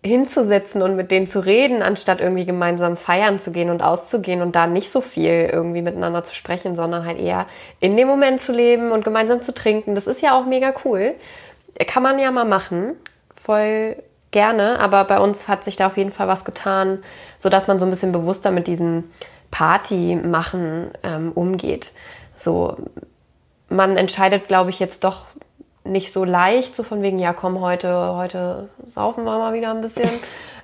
hinzusetzen 0.03 0.81
und 0.81 0.97
mit 0.97 1.11
denen 1.11 1.27
zu 1.27 1.45
reden, 1.45 1.83
anstatt 1.83 2.23
irgendwie 2.23 2.47
gemeinsam 2.47 2.97
feiern 2.97 3.39
zu 3.39 3.53
gehen 3.53 3.69
und 3.69 3.83
auszugehen 3.83 4.41
und 4.41 4.57
da 4.57 4.67
nicht 4.67 4.91
so 4.91 5.03
viel 5.03 5.51
irgendwie 5.53 5.83
miteinander 5.83 6.25
zu 6.25 6.35
sprechen, 6.35 6.75
sondern 6.75 7.05
halt 7.05 7.21
eher 7.21 7.45
in 7.81 7.95
dem 7.95 8.09
Moment 8.09 8.41
zu 8.41 8.53
leben 8.53 8.91
und 8.91 9.05
gemeinsam 9.05 9.43
zu 9.43 9.53
trinken. 9.53 9.95
Das 9.95 10.07
ist 10.07 10.23
ja 10.23 10.35
auch 10.35 10.47
mega 10.47 10.73
cool. 10.87 11.15
Kann 11.87 12.03
man 12.03 12.19
ja 12.19 12.31
mal 12.31 12.47
machen. 12.47 12.97
Voll 13.37 13.97
gerne. 14.31 14.81
Aber 14.81 15.05
bei 15.05 15.19
uns 15.21 15.47
hat 15.47 15.63
sich 15.63 15.77
da 15.77 15.89
auf 15.89 15.99
jeden 15.99 16.11
Fall 16.11 16.29
was 16.29 16.47
getan, 16.47 17.03
sodass 17.39 17.67
man 17.67 17.79
so 17.79 17.85
ein 17.85 17.91
bisschen 17.91 18.13
bewusster 18.13 18.51
mit 18.51 18.67
diesem 18.67 19.05
Party 19.55 20.17
machen 20.17 20.91
ähm, 21.05 21.31
umgeht. 21.33 21.93
So, 22.35 22.77
man 23.69 23.97
entscheidet, 23.97 24.49
glaube 24.49 24.71
ich, 24.71 24.81
jetzt 24.81 25.05
doch 25.05 25.27
nicht 25.85 26.13
so 26.13 26.25
leicht, 26.25 26.75
so 26.75 26.83
von 26.83 27.03
wegen, 27.03 27.21
ja 27.21 27.33
komm, 27.33 27.61
heute, 27.61 28.17
heute 28.17 28.69
saufen 28.85 29.23
wir 29.23 29.39
mal 29.39 29.55
wieder 29.55 29.71
ein 29.71 29.81
bisschen. 29.81 30.11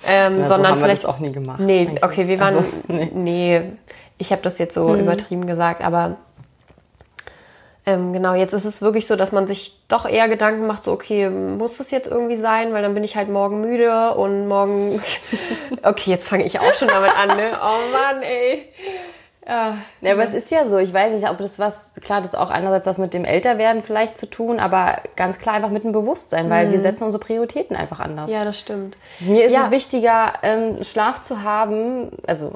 Ähm, 0.09 0.39
Ja, 0.39 0.45
so 0.45 0.53
sondern 0.55 0.73
haben 0.73 0.79
wir 0.79 0.85
vielleicht 0.87 1.05
das 1.05 1.11
auch 1.11 1.19
nie 1.19 1.31
gemacht, 1.31 1.61
Nee, 1.61 1.81
eigentlich. 1.83 2.03
okay, 2.03 2.27
wir 2.27 2.41
waren. 2.41 2.57
Also, 2.57 2.65
nee. 2.89 3.11
nee. 3.13 3.63
ich 4.17 4.33
habe 4.33 4.41
das 4.41 4.57
jetzt 4.57 4.73
so 4.73 4.95
übertrieben 4.97 5.47
gesagt, 5.47 5.83
aber 5.85 6.17
ähm, 7.95 8.13
genau, 8.13 8.35
jetzt 8.35 8.53
ist 8.53 8.65
es 8.65 8.83
wirklich 8.83 9.07
so, 9.07 9.17
dass 9.17 9.33
man 9.33 9.47
sich 9.47 9.77
doch 9.89 10.07
eher 10.09 10.29
Gedanken 10.29 10.67
macht, 10.67 10.85
so, 10.85 10.93
okay, 10.93 11.29
muss 11.31 11.79
das 11.79 11.91
jetzt 11.91 12.09
irgendwie 12.09 12.37
sein, 12.37 12.73
weil 12.73 12.83
dann 12.83 12.95
bin 12.95 13.05
ich 13.05 13.17
halt 13.17 13.29
morgen 13.29 13.61
müde 13.61 14.15
und 14.15 14.49
morgen. 14.49 15.03
okay, 15.83 16.11
jetzt 16.11 16.29
fange 16.29 16.45
ich 16.45 16.61
auch 16.61 16.75
schon 16.75 16.89
damit 16.89 17.17
an, 17.17 17.29
ne? 17.37 17.51
Oh 17.63 17.93
Mann, 17.93 18.23
ey. 18.23 18.69
Ah, 19.47 19.75
Ja, 20.01 20.13
aber 20.13 20.23
es 20.23 20.35
ist 20.35 20.51
ja 20.51 20.65
so, 20.67 20.79
ich 20.79 20.93
weiß 20.93 21.13
nicht, 21.15 21.29
ob 21.29 21.39
das 21.39 21.59
was, 21.59 21.95
klar, 22.05 22.21
das 22.21 22.35
ist 22.35 22.39
auch 22.39 22.51
einerseits 22.51 22.87
was 22.87 22.99
mit 22.99 23.15
dem 23.15 23.25
Älterwerden 23.25 23.83
vielleicht 23.83 24.17
zu 24.19 24.27
tun, 24.29 24.61
aber 24.61 24.99
ganz 25.17 25.39
klar 25.39 25.55
einfach 25.57 25.71
mit 25.71 25.83
dem 25.83 25.93
Bewusstsein, 25.93 26.51
weil 26.51 26.71
wir 26.71 26.79
setzen 26.79 27.05
unsere 27.05 27.25
Prioritäten 27.25 27.75
einfach 27.75 27.99
anders. 28.01 28.31
ja, 28.31 28.45
das 28.45 28.61
stimmt. 28.61 28.97
Mir 29.19 29.45
ist 29.47 29.53
Ja. 29.55 29.65
es 29.65 29.71
wichtiger, 29.71 30.35
ähm, 30.43 30.85
Schlaf 30.85 31.23
zu 31.23 31.43
haben, 31.43 32.11
also 32.27 32.53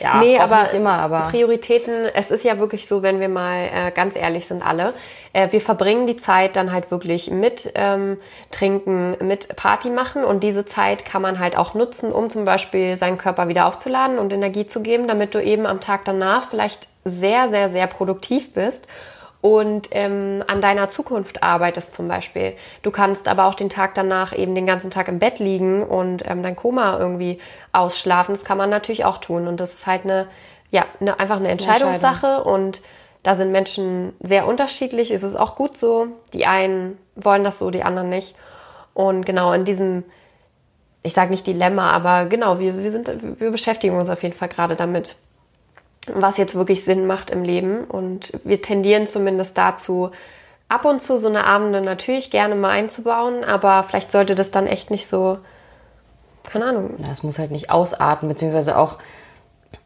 ja, 0.00 0.18
nee, 0.18 0.38
aber 0.38 0.62
nicht 0.62 0.74
immer, 0.74 0.98
aber 0.98 1.28
Prioritäten, 1.30 2.06
es 2.14 2.30
ist 2.30 2.44
ja 2.44 2.58
wirklich 2.58 2.86
so, 2.86 3.02
wenn 3.02 3.20
wir 3.20 3.28
mal 3.28 3.68
äh, 3.72 3.90
ganz 3.90 4.16
ehrlich 4.16 4.46
sind 4.46 4.64
alle, 4.64 4.94
äh, 5.32 5.52
wir 5.52 5.60
verbringen 5.60 6.06
die 6.06 6.16
Zeit 6.16 6.56
dann 6.56 6.72
halt 6.72 6.90
wirklich 6.90 7.30
mit 7.30 7.72
ähm, 7.74 8.18
Trinken, 8.50 9.16
mit 9.20 9.54
Party 9.56 9.90
machen 9.90 10.24
und 10.24 10.42
diese 10.42 10.64
Zeit 10.64 11.04
kann 11.04 11.22
man 11.22 11.38
halt 11.38 11.56
auch 11.56 11.74
nutzen, 11.74 12.12
um 12.12 12.30
zum 12.30 12.44
Beispiel 12.44 12.96
seinen 12.96 13.18
Körper 13.18 13.48
wieder 13.48 13.66
aufzuladen 13.66 14.18
und 14.18 14.32
Energie 14.32 14.66
zu 14.66 14.82
geben, 14.82 15.08
damit 15.08 15.34
du 15.34 15.42
eben 15.42 15.66
am 15.66 15.80
Tag 15.80 16.04
danach 16.04 16.48
vielleicht 16.48 16.88
sehr, 17.04 17.48
sehr, 17.48 17.68
sehr 17.70 17.86
produktiv 17.86 18.52
bist 18.52 18.86
und 19.40 19.88
ähm, 19.92 20.42
an 20.46 20.60
deiner 20.60 20.88
Zukunft 20.88 21.42
arbeitest 21.42 21.94
zum 21.94 22.08
Beispiel. 22.08 22.54
Du 22.82 22.90
kannst 22.90 23.28
aber 23.28 23.44
auch 23.44 23.54
den 23.54 23.68
Tag 23.68 23.94
danach 23.94 24.36
eben 24.36 24.54
den 24.54 24.66
ganzen 24.66 24.90
Tag 24.90 25.08
im 25.08 25.18
Bett 25.18 25.38
liegen 25.38 25.82
und 25.82 26.22
ähm, 26.26 26.42
dein 26.42 26.56
Koma 26.56 26.98
irgendwie 26.98 27.38
ausschlafen. 27.72 28.34
Das 28.34 28.44
kann 28.44 28.58
man 28.58 28.70
natürlich 28.70 29.04
auch 29.04 29.18
tun. 29.18 29.46
Und 29.46 29.60
das 29.60 29.74
ist 29.74 29.86
halt 29.86 30.04
eine, 30.04 30.26
ja, 30.70 30.84
eine, 31.00 31.20
einfach 31.20 31.36
eine 31.36 31.48
Entscheidungssache. 31.48 32.42
Und 32.42 32.82
da 33.22 33.34
sind 33.34 33.52
Menschen 33.52 34.14
sehr 34.20 34.46
unterschiedlich. 34.46 35.10
Es 35.10 35.22
ist 35.22 35.36
auch 35.36 35.54
gut 35.54 35.76
so. 35.76 36.08
Die 36.32 36.46
einen 36.46 36.98
wollen 37.14 37.44
das 37.44 37.58
so, 37.58 37.70
die 37.70 37.84
anderen 37.84 38.08
nicht. 38.08 38.34
Und 38.94 39.26
genau 39.26 39.52
in 39.52 39.64
diesem, 39.64 40.04
ich 41.02 41.12
sage 41.12 41.30
nicht 41.30 41.46
Dilemma, 41.46 41.90
aber 41.90 42.24
genau, 42.24 42.58
wir, 42.58 42.82
wir, 42.82 42.90
sind, 42.90 43.10
wir 43.38 43.50
beschäftigen 43.50 43.96
uns 43.96 44.08
auf 44.08 44.22
jeden 44.22 44.34
Fall 44.34 44.48
gerade 44.48 44.74
damit 44.74 45.16
was 46.14 46.36
jetzt 46.36 46.54
wirklich 46.54 46.84
Sinn 46.84 47.06
macht 47.06 47.30
im 47.30 47.42
Leben. 47.42 47.84
Und 47.84 48.32
wir 48.44 48.62
tendieren 48.62 49.06
zumindest 49.06 49.56
dazu, 49.58 50.10
ab 50.68 50.84
und 50.84 51.02
zu 51.02 51.18
so 51.18 51.28
eine 51.28 51.44
Abende 51.44 51.80
natürlich 51.80 52.30
gerne 52.30 52.54
mal 52.54 52.70
einzubauen, 52.70 53.44
aber 53.44 53.84
vielleicht 53.84 54.10
sollte 54.10 54.34
das 54.34 54.50
dann 54.50 54.66
echt 54.66 54.90
nicht 54.90 55.06
so, 55.06 55.38
keine 56.44 56.66
Ahnung. 56.66 56.94
Ja, 56.98 57.10
es 57.10 57.22
muss 57.22 57.38
halt 57.38 57.50
nicht 57.50 57.70
ausarten, 57.70 58.28
beziehungsweise 58.28 58.76
auch, 58.76 58.96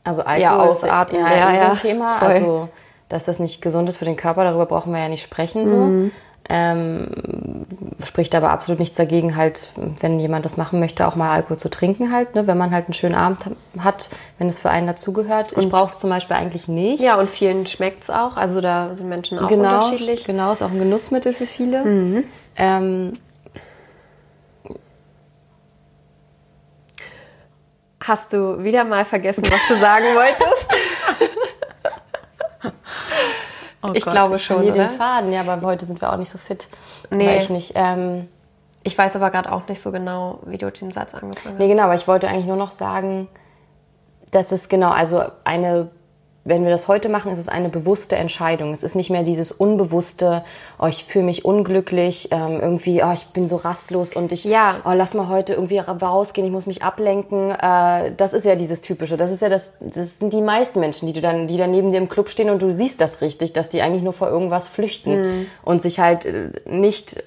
also 0.04 0.22
Alkohol 0.22 0.40
Ja, 0.40 0.58
ausatmen, 0.58 1.20
ist 1.24 1.30
ja, 1.30 1.36
ja, 1.36 1.52
eh 1.52 1.56
so 1.56 1.64
ein 1.64 1.70
ja, 1.70 1.74
Thema. 1.76 2.18
voll. 2.18 2.28
Also, 2.28 2.68
dass 3.08 3.24
das 3.26 3.40
nicht 3.40 3.60
gesund 3.60 3.88
ist 3.88 3.96
für 3.96 4.04
den 4.04 4.16
Körper, 4.16 4.44
darüber 4.44 4.66
brauchen 4.66 4.92
wir 4.92 5.00
ja 5.00 5.08
nicht 5.08 5.22
sprechen. 5.22 5.68
So. 5.68 5.76
Mhm. 5.76 6.12
Ähm, 6.52 7.06
spricht 8.04 8.34
aber 8.34 8.50
absolut 8.50 8.80
nichts 8.80 8.96
dagegen, 8.96 9.36
halt, 9.36 9.68
wenn 10.00 10.18
jemand 10.18 10.44
das 10.44 10.56
machen 10.56 10.80
möchte, 10.80 11.06
auch 11.06 11.14
mal 11.14 11.30
Alkohol 11.32 11.58
zu 11.58 11.70
trinken 11.70 12.10
halt, 12.12 12.34
ne? 12.34 12.48
wenn 12.48 12.58
man 12.58 12.72
halt 12.72 12.86
einen 12.86 12.94
schönen 12.94 13.14
Abend 13.14 13.46
ha- 13.46 13.84
hat, 13.84 14.10
wenn 14.38 14.48
es 14.48 14.58
für 14.58 14.68
einen 14.68 14.88
dazugehört. 14.88 15.56
Ich 15.56 15.68
brauche 15.68 15.86
es 15.86 15.98
zum 16.00 16.10
Beispiel 16.10 16.34
eigentlich 16.34 16.66
nicht. 16.66 17.00
Ja, 17.00 17.14
und 17.20 17.30
vielen 17.30 17.66
schmeckt's 17.68 18.10
auch. 18.10 18.36
Also 18.36 18.60
da 18.60 18.92
sind 18.94 19.08
Menschen 19.08 19.38
auch 19.38 19.48
genau, 19.48 19.76
unterschiedlich. 19.86 20.26
Mhm. 20.26 20.32
Genau, 20.32 20.52
ist 20.52 20.62
auch 20.62 20.72
ein 20.72 20.80
Genussmittel 20.80 21.32
für 21.32 21.46
viele. 21.46 22.24
Ähm, 22.56 23.18
Hast 28.02 28.32
du 28.32 28.64
wieder 28.64 28.84
mal 28.84 29.04
vergessen, 29.04 29.44
was 29.44 29.60
du 29.68 29.76
sagen 29.78 30.04
wolltest? 30.14 30.69
Ich 33.94 34.04
glaube 34.04 34.38
schon, 34.38 34.56
verliere 34.56 34.74
oder? 34.74 34.88
den 34.88 34.96
Faden, 34.96 35.32
ja, 35.32 35.40
aber 35.40 35.60
heute 35.66 35.86
sind 35.86 36.00
wir 36.00 36.12
auch 36.12 36.16
nicht 36.16 36.30
so 36.30 36.38
fit. 36.38 36.68
Nee. 37.10 37.38
Ich 37.38 37.50
nicht. 37.50 37.72
Ähm, 37.74 38.28
Ich 38.82 38.96
weiß 38.96 39.16
aber 39.16 39.30
gerade 39.30 39.52
auch 39.52 39.68
nicht 39.68 39.80
so 39.80 39.90
genau, 39.92 40.38
wie 40.46 40.56
du 40.58 40.70
den 40.70 40.90
Satz 40.90 41.14
angefangen 41.14 41.54
hast. 41.54 41.58
Nee, 41.58 41.68
genau, 41.68 41.82
aber 41.84 41.94
ich 41.96 42.08
wollte 42.08 42.28
eigentlich 42.28 42.46
nur 42.46 42.56
noch 42.56 42.70
sagen, 42.70 43.28
dass 44.30 44.52
es 44.52 44.68
genau, 44.68 44.90
also 44.90 45.22
eine, 45.44 45.90
wenn 46.50 46.64
wir 46.64 46.70
das 46.70 46.86
heute 46.88 47.08
machen, 47.08 47.32
ist 47.32 47.38
es 47.38 47.48
eine 47.48 47.70
bewusste 47.70 48.16
Entscheidung. 48.16 48.72
Es 48.74 48.82
ist 48.82 48.94
nicht 48.94 49.08
mehr 49.08 49.22
dieses 49.22 49.50
unbewusste, 49.52 50.44
oh, 50.78 50.86
ich 50.86 51.04
fühle 51.06 51.24
mich 51.24 51.46
unglücklich, 51.46 52.28
ähm, 52.32 52.60
irgendwie, 52.60 53.02
oh, 53.02 53.12
ich 53.14 53.28
bin 53.28 53.48
so 53.48 53.56
rastlos 53.56 54.12
und 54.12 54.32
ich, 54.32 54.44
Ja. 54.44 54.76
oh, 54.84 54.90
lass 54.94 55.14
mal 55.14 55.28
heute 55.28 55.54
irgendwie 55.54 55.78
ra- 55.78 55.92
rausgehen, 55.92 56.46
ich 56.46 56.52
muss 56.52 56.66
mich 56.66 56.82
ablenken. 56.82 57.52
Äh, 57.52 58.12
das 58.16 58.34
ist 58.34 58.44
ja 58.44 58.54
dieses 58.56 58.82
Typische. 58.82 59.16
Das 59.16 59.30
ist 59.30 59.40
ja 59.40 59.48
das, 59.48 59.76
das 59.80 60.18
sind 60.18 60.34
die 60.34 60.42
meisten 60.42 60.78
Menschen, 60.80 61.06
die 61.06 61.14
du 61.14 61.22
dann, 61.22 61.46
die 61.46 61.56
dann 61.56 61.70
neben 61.70 61.90
dir 61.90 61.98
im 61.98 62.10
Club 62.10 62.28
stehen 62.28 62.50
und 62.50 62.60
du 62.60 62.70
siehst 62.72 63.00
das 63.00 63.22
richtig, 63.22 63.54
dass 63.54 63.70
die 63.70 63.80
eigentlich 63.80 64.02
nur 64.02 64.12
vor 64.12 64.28
irgendwas 64.28 64.68
flüchten 64.68 65.46
und 65.62 65.80
sich 65.80 66.00
halt 66.00 66.26
äh, 66.26 66.50
nicht 66.66 67.22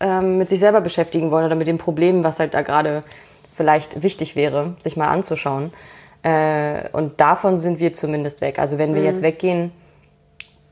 ähm, 0.00 0.36
mit 0.36 0.50
sich 0.50 0.60
selber 0.60 0.82
beschäftigen 0.82 1.30
wollen 1.30 1.46
oder 1.46 1.54
mit 1.54 1.68
dem 1.68 1.78
Problem, 1.78 2.22
was 2.24 2.38
halt 2.40 2.52
da 2.52 2.60
gerade 2.60 3.02
vielleicht 3.54 4.02
wichtig 4.02 4.36
wäre, 4.36 4.74
sich 4.78 4.98
mal 4.98 5.08
anzuschauen. 5.08 5.72
Äh, 6.26 6.88
und 6.90 7.20
davon 7.20 7.56
sind 7.56 7.78
wir 7.78 7.92
zumindest 7.92 8.40
weg. 8.40 8.58
Also 8.58 8.78
wenn 8.78 8.96
wir 8.96 9.04
jetzt 9.04 9.22
weggehen, 9.22 9.70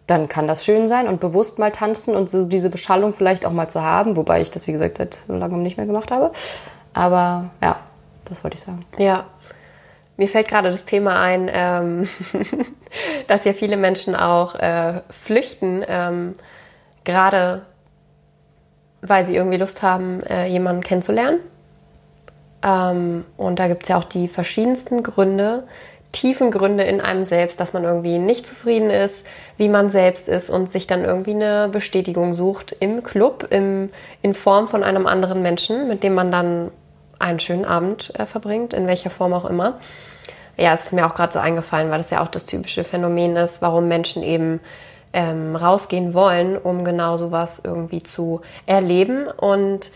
dann 0.08 0.28
kann 0.28 0.48
das 0.48 0.64
schön 0.64 0.88
sein 0.88 1.06
und 1.06 1.20
bewusst 1.20 1.60
mal 1.60 1.70
tanzen 1.70 2.16
und 2.16 2.28
so 2.28 2.44
diese 2.44 2.70
Beschallung 2.70 3.14
vielleicht 3.14 3.46
auch 3.46 3.52
mal 3.52 3.68
zu 3.68 3.80
haben, 3.80 4.16
wobei 4.16 4.40
ich 4.40 4.50
das, 4.50 4.66
wie 4.66 4.72
gesagt, 4.72 4.98
seit 4.98 5.18
langem 5.28 5.62
nicht 5.62 5.76
mehr 5.76 5.86
gemacht 5.86 6.10
habe. 6.10 6.32
Aber 6.92 7.50
ja, 7.62 7.78
das 8.24 8.42
wollte 8.42 8.56
ich 8.56 8.64
sagen. 8.64 8.84
Ja. 8.98 9.26
Mir 10.16 10.28
fällt 10.28 10.48
gerade 10.48 10.70
das 10.70 10.84
Thema 10.84 11.20
ein, 11.20 11.48
ähm, 11.52 12.08
dass 13.28 13.44
ja 13.44 13.52
viele 13.52 13.76
Menschen 13.76 14.16
auch 14.16 14.56
äh, 14.56 15.02
flüchten, 15.10 15.84
ähm, 15.86 16.32
gerade 17.04 17.62
weil 19.02 19.24
sie 19.24 19.36
irgendwie 19.36 19.58
Lust 19.58 19.82
haben, 19.82 20.20
äh, 20.24 20.46
jemanden 20.46 20.82
kennenzulernen. 20.82 21.38
Ähm, 22.64 23.24
und 23.36 23.58
da 23.58 23.68
gibt 23.68 23.84
es 23.84 23.90
ja 23.90 23.98
auch 23.98 24.04
die 24.04 24.26
verschiedensten 24.26 25.02
Gründe, 25.02 25.64
tiefen 26.12 26.50
Gründe 26.50 26.84
in 26.84 27.00
einem 27.00 27.24
selbst, 27.24 27.60
dass 27.60 27.72
man 27.72 27.84
irgendwie 27.84 28.18
nicht 28.18 28.46
zufrieden 28.46 28.90
ist, 28.90 29.24
wie 29.56 29.68
man 29.68 29.90
selbst 29.90 30.28
ist 30.28 30.48
und 30.48 30.70
sich 30.70 30.86
dann 30.86 31.04
irgendwie 31.04 31.32
eine 31.32 31.68
Bestätigung 31.70 32.34
sucht 32.34 32.74
im 32.78 33.02
Club, 33.02 33.48
im, 33.50 33.90
in 34.22 34.32
Form 34.32 34.68
von 34.68 34.84
einem 34.84 35.06
anderen 35.06 35.42
Menschen, 35.42 35.88
mit 35.88 36.02
dem 36.02 36.14
man 36.14 36.30
dann 36.30 36.70
einen 37.18 37.40
schönen 37.40 37.64
Abend 37.64 38.12
äh, 38.18 38.26
verbringt, 38.26 38.72
in 38.72 38.86
welcher 38.86 39.10
Form 39.10 39.32
auch 39.32 39.44
immer. 39.44 39.78
Ja, 40.56 40.72
es 40.72 40.86
ist 40.86 40.92
mir 40.92 41.04
auch 41.06 41.14
gerade 41.14 41.32
so 41.32 41.40
eingefallen, 41.40 41.90
weil 41.90 41.98
das 41.98 42.10
ja 42.10 42.22
auch 42.22 42.28
das 42.28 42.46
typische 42.46 42.84
Phänomen 42.84 43.36
ist, 43.36 43.60
warum 43.60 43.88
Menschen 43.88 44.22
eben 44.22 44.60
ähm, 45.12 45.56
rausgehen 45.56 46.14
wollen, 46.14 46.56
um 46.56 46.84
genau 46.84 47.16
sowas 47.16 47.60
irgendwie 47.64 48.04
zu 48.04 48.40
erleben. 48.66 49.26
Und 49.26 49.90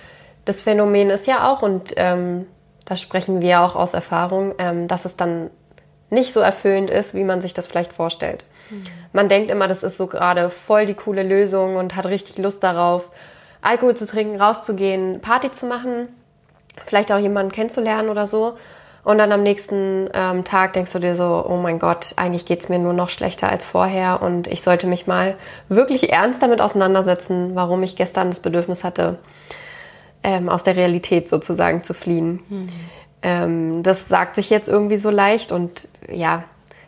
das 0.45 0.63
Phänomen 0.63 1.11
ist 1.11 1.29
ja 1.29 1.53
auch, 1.53 1.63
und 1.63 1.93
ähm, 1.97 2.47
da 2.89 2.97
sprechen 2.97 3.43
wir 3.43 3.61
auch 3.61 3.77
aus 3.77 3.93
Erfahrung, 3.93 4.55
ähm, 4.59 4.89
dass 4.89 5.05
es 5.05 5.15
dann 5.15 5.51
nicht 6.09 6.33
so 6.33 6.41
erfüllend 6.41 6.89
ist, 6.89 7.15
wie 7.15 7.25
man 7.25 7.43
sich 7.43 7.53
das 7.53 7.67
vielleicht 7.67 7.93
vorstellt. 7.93 8.47
Man 9.13 9.29
denkt 9.29 9.51
immer, 9.51 9.69
das 9.69 9.83
ist 9.83 9.99
so 9.99 10.07
gerade 10.07 10.49
voll 10.51 10.87
die 10.87 10.95
coole 10.95 11.23
Lösung 11.23 11.77
und 11.77 11.97
hat 11.97 12.07
richtig 12.07 12.39
Lust 12.39 12.63
darauf, 12.63 13.11
Alkohol 13.61 13.95
zu 13.95 14.07
trinken, 14.07 14.41
rauszugehen, 14.41 15.21
Party 15.21 15.53
zu 15.53 15.67
machen, 15.67 16.09
vielleicht 16.85 17.13
auch 17.13 17.19
jemanden 17.19 17.53
kennenzulernen 17.53 18.09
oder 18.09 18.27
so. 18.27 18.57
Und 19.05 19.19
dann 19.19 19.33
am 19.33 19.43
nächsten 19.43 20.09
ähm, 20.15 20.45
Tag 20.45 20.75
denkst 20.75 20.93
du 20.93 20.99
dir 20.99 21.17
so, 21.17 21.45
oh 21.47 21.57
mein 21.57 21.79
Gott, 21.79 22.13
eigentlich 22.17 22.47
geht's 22.47 22.69
mir 22.69 22.79
nur 22.79 22.93
noch 22.93 23.09
schlechter 23.11 23.51
als 23.51 23.65
vorher 23.65 24.23
und 24.23 24.47
ich 24.47 24.63
sollte 24.63 24.87
mich 24.87 25.07
mal 25.07 25.37
wirklich 25.69 26.11
ernst 26.13 26.43
damit 26.43 26.61
auseinandersetzen, 26.61 27.53
warum 27.55 27.83
ich 27.83 27.97
gestern 27.97 28.31
das 28.31 28.41
Bedürfnis 28.41 28.85
hatte, 28.85 29.19
ähm, 30.23 30.49
aus 30.49 30.63
der 30.63 30.77
Realität 30.77 31.29
sozusagen 31.29 31.83
zu 31.83 31.95
fliehen. 31.95 32.41
Ähm, 33.23 33.83
das 33.83 34.09
sagt 34.09 34.35
sich 34.37 34.51
jetzt 34.51 34.69
irgendwie 34.69 34.97
so 34.97 35.11
leicht 35.11 35.53
und 35.53 35.89
ja, 36.11 36.45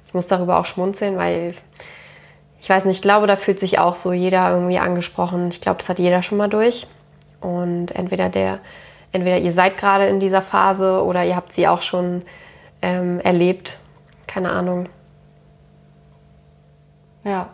ich 0.06 0.14
muss 0.14 0.26
darüber 0.26 0.58
auch 0.58 0.64
schmunzeln, 0.64 1.16
weil 1.16 1.54
ich 2.60 2.68
weiß 2.68 2.84
nicht, 2.84 2.96
ich 2.96 3.02
glaube, 3.02 3.26
da 3.26 3.36
fühlt 3.36 3.58
sich 3.58 3.78
auch 3.78 3.94
so 3.94 4.12
jeder 4.12 4.50
irgendwie 4.50 4.78
angesprochen. 4.78 5.48
Ich 5.48 5.60
glaube, 5.60 5.78
das 5.78 5.88
hat 5.88 5.98
jeder 5.98 6.22
schon 6.22 6.38
mal 6.38 6.48
durch. 6.48 6.86
Und 7.40 7.94
entweder 7.94 8.28
der, 8.28 8.58
entweder 9.12 9.38
ihr 9.38 9.52
seid 9.52 9.78
gerade 9.78 10.06
in 10.08 10.20
dieser 10.20 10.42
Phase 10.42 11.02
oder 11.02 11.24
ihr 11.24 11.36
habt 11.36 11.52
sie 11.52 11.66
auch 11.66 11.80
schon 11.80 12.22
ähm, 12.82 13.18
erlebt. 13.20 13.78
Keine 14.26 14.50
Ahnung. 14.50 14.88
Ja. 17.24 17.50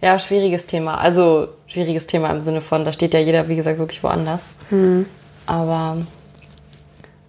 Ja, 0.00 0.18
schwieriges 0.18 0.66
Thema. 0.66 0.98
Also 0.98 1.48
schwieriges 1.66 2.06
Thema 2.06 2.30
im 2.30 2.40
Sinne 2.40 2.60
von, 2.60 2.84
da 2.84 2.92
steht 2.92 3.14
ja 3.14 3.20
jeder, 3.20 3.48
wie 3.48 3.56
gesagt, 3.56 3.78
wirklich 3.78 4.02
woanders. 4.02 4.54
Aber 5.46 5.98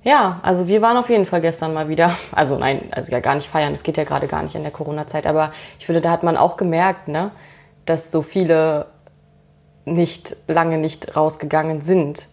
ja, 0.04 0.40
also 0.42 0.68
wir 0.68 0.82
waren 0.82 0.98
auf 0.98 1.10
jeden 1.10 1.26
Fall 1.26 1.42
gestern 1.42 1.74
mal 1.74 1.90
wieder. 1.90 2.16
Also 2.32 2.58
nein, 2.58 2.84
also 2.92 3.12
ja 3.12 3.20
gar 3.20 3.36
nicht 3.36 3.48
feiern. 3.48 3.74
Es 3.74 3.84
geht 3.84 3.98
ja 3.98 4.04
gerade 4.04 4.28
gar 4.28 4.42
nicht 4.42 4.56
in 4.56 4.64
der 4.64 4.72
Corona-Zeit. 4.72 5.28
Aber 5.28 5.52
ich 5.80 5.86
finde, 5.86 6.02
da 6.02 6.12
hat 6.12 6.24
man 6.24 6.38
auch 6.38 6.58
gemerkt, 6.58 7.08
ne, 7.08 7.32
dass 7.86 8.12
so 8.12 8.22
viele 8.22 8.88
nicht 9.86 10.38
lange 10.48 10.78
nicht 10.78 11.16
rausgegangen 11.16 11.82
sind. 11.82 12.30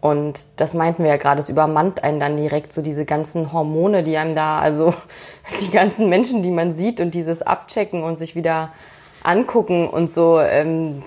Und 0.00 0.60
das 0.60 0.74
meinten 0.74 1.02
wir 1.02 1.10
ja 1.10 1.16
gerade, 1.16 1.40
es 1.40 1.48
übermannt 1.48 2.04
einen 2.04 2.20
dann 2.20 2.36
direkt 2.36 2.72
so 2.72 2.82
diese 2.82 3.04
ganzen 3.04 3.52
Hormone, 3.52 4.04
die 4.04 4.16
einem 4.16 4.34
da, 4.34 4.58
also 4.60 4.94
die 5.60 5.70
ganzen 5.70 6.08
Menschen, 6.08 6.42
die 6.42 6.50
man 6.50 6.72
sieht 6.72 7.00
und 7.00 7.14
dieses 7.14 7.42
Abchecken 7.42 8.02
und 8.02 8.16
sich 8.16 8.34
wieder 8.34 8.72
angucken 9.22 9.88
und 9.88 10.10
so, 10.10 10.40
ähm, 10.40 11.02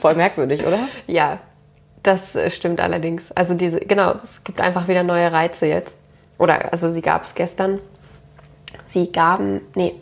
voll 0.00 0.14
merkwürdig, 0.14 0.66
oder? 0.66 0.88
Ja, 1.06 1.40
das 2.02 2.34
äh, 2.34 2.50
stimmt 2.50 2.80
allerdings. 2.80 3.32
Also 3.32 3.54
diese, 3.54 3.80
genau, 3.80 4.14
es 4.22 4.44
gibt 4.44 4.60
einfach 4.60 4.88
wieder 4.88 5.02
neue 5.02 5.30
Reize 5.30 5.66
jetzt. 5.66 5.94
Oder, 6.38 6.72
also 6.72 6.90
sie 6.90 7.02
gab 7.02 7.24
es 7.24 7.34
gestern. 7.34 7.80
Sie 8.86 9.10
gaben, 9.10 9.62
nee, 9.74 9.94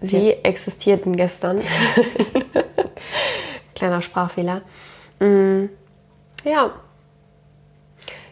sie 0.00 0.32
existierten 0.32 1.16
gestern. 1.16 1.62
Kleiner 3.74 4.02
Sprachfehler. 4.02 4.62
Mm, 5.20 5.66
ja. 6.44 6.72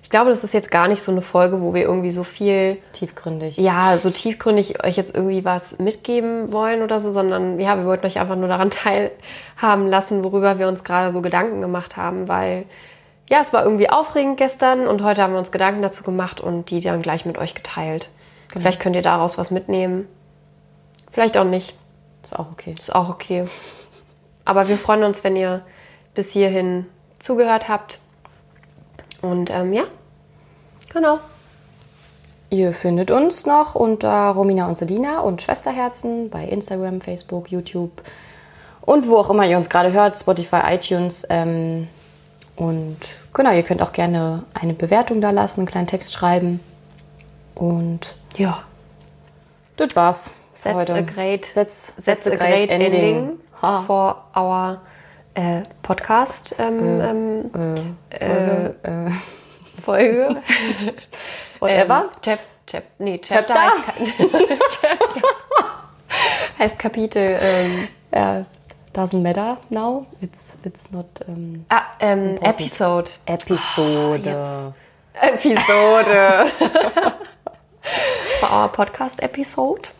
Ich 0.06 0.10
glaube, 0.10 0.30
das 0.30 0.44
ist 0.44 0.54
jetzt 0.54 0.70
gar 0.70 0.86
nicht 0.86 1.02
so 1.02 1.10
eine 1.10 1.20
Folge, 1.20 1.60
wo 1.60 1.74
wir 1.74 1.82
irgendwie 1.82 2.12
so 2.12 2.22
viel 2.22 2.78
Tiefgründig. 2.92 3.58
ja, 3.58 3.98
so 3.98 4.10
tiefgründig 4.10 4.84
euch 4.84 4.96
jetzt 4.96 5.12
irgendwie 5.12 5.44
was 5.44 5.80
mitgeben 5.80 6.52
wollen 6.52 6.84
oder 6.84 7.00
so, 7.00 7.10
sondern 7.10 7.58
ja, 7.58 7.76
wir 7.76 7.86
wollten 7.86 8.06
euch 8.06 8.20
einfach 8.20 8.36
nur 8.36 8.46
daran 8.46 8.70
teilhaben 8.70 9.88
lassen, 9.88 10.22
worüber 10.22 10.60
wir 10.60 10.68
uns 10.68 10.84
gerade 10.84 11.12
so 11.12 11.22
Gedanken 11.22 11.60
gemacht 11.60 11.96
haben, 11.96 12.28
weil 12.28 12.66
ja, 13.28 13.40
es 13.40 13.52
war 13.52 13.64
irgendwie 13.64 13.90
aufregend 13.90 14.36
gestern 14.36 14.86
und 14.86 15.02
heute 15.02 15.22
haben 15.22 15.32
wir 15.32 15.40
uns 15.40 15.50
Gedanken 15.50 15.82
dazu 15.82 16.04
gemacht 16.04 16.40
und 16.40 16.70
die 16.70 16.80
dann 16.80 17.02
gleich 17.02 17.26
mit 17.26 17.36
euch 17.36 17.56
geteilt. 17.56 18.08
Vielleicht 18.48 18.78
könnt 18.78 18.94
ihr 18.94 19.02
daraus 19.02 19.38
was 19.38 19.50
mitnehmen. 19.50 20.06
Vielleicht 21.10 21.36
auch 21.36 21.42
nicht. 21.42 21.74
Ist 22.22 22.38
auch 22.38 22.52
okay. 22.52 22.76
Ist 22.78 22.94
auch 22.94 23.08
okay. 23.08 23.48
Aber 24.44 24.68
wir 24.68 24.78
freuen 24.78 25.02
uns, 25.02 25.24
wenn 25.24 25.34
ihr 25.34 25.62
bis 26.14 26.30
hierhin 26.30 26.86
zugehört 27.18 27.68
habt. 27.68 27.98
Und 29.22 29.50
ähm, 29.50 29.72
ja, 29.72 29.84
genau. 30.92 31.18
Ihr 32.50 32.72
findet 32.74 33.10
uns 33.10 33.44
noch 33.44 33.74
unter 33.74 34.30
Romina 34.30 34.68
und 34.68 34.78
Selina 34.78 35.20
und 35.20 35.42
Schwesterherzen 35.42 36.30
bei 36.30 36.44
Instagram, 36.44 37.00
Facebook, 37.00 37.50
YouTube 37.50 38.02
und 38.82 39.08
wo 39.08 39.16
auch 39.16 39.30
immer 39.30 39.44
ihr 39.46 39.56
uns 39.56 39.68
gerade 39.68 39.92
hört, 39.92 40.16
Spotify, 40.16 40.60
iTunes. 40.66 41.26
Ähm, 41.28 41.88
und 42.54 42.98
genau, 43.34 43.52
ihr 43.52 43.64
könnt 43.64 43.82
auch 43.82 43.92
gerne 43.92 44.44
eine 44.54 44.74
Bewertung 44.74 45.20
da 45.20 45.30
lassen, 45.30 45.60
einen 45.60 45.66
kleinen 45.66 45.88
Text 45.88 46.12
schreiben. 46.12 46.60
Und 47.54 48.14
Ja. 48.36 48.62
Das 49.76 49.94
war's. 49.94 50.32
That's 50.62 50.74
heute. 50.74 50.94
a 50.94 51.00
great, 51.02 51.46
That's, 51.54 51.92
that's 52.02 52.26
a 52.26 52.36
great, 52.36 52.70
ending, 52.70 53.38
for 53.60 54.16
our 54.34 54.80
äh, 55.36 55.62
Podcast 55.82 56.56
ähm, 56.58 57.00
ähm, 57.00 57.50
Folge, 58.10 58.74
äh, 58.82 59.80
Folge. 59.82 60.42
Whatever. 61.60 62.04
Ähm, 62.04 62.22
chap, 62.22 62.38
chap, 62.66 62.84
nee, 62.98 63.18
Chapter, 63.18 63.54
Chapter? 63.54 63.86
heißt, 63.86 64.82
Ka- 64.82 64.88
Chapter 64.98 65.20
heißt 66.58 66.78
Kapitel. 66.78 67.38
Ähm, 67.40 67.88
äh, 68.10 68.44
doesn't 68.94 69.22
matter 69.22 69.58
now. 69.68 70.06
It's, 70.22 70.56
it's 70.64 70.90
not 70.90 71.06
ähm, 71.28 71.66
ah, 71.68 71.82
ähm, 72.00 72.38
Episode. 72.40 73.10
Episode. 73.26 74.74
Episode. 75.12 76.50
for 78.40 78.50
our 78.50 78.68
podcast 78.68 79.22
episode. 79.22 79.90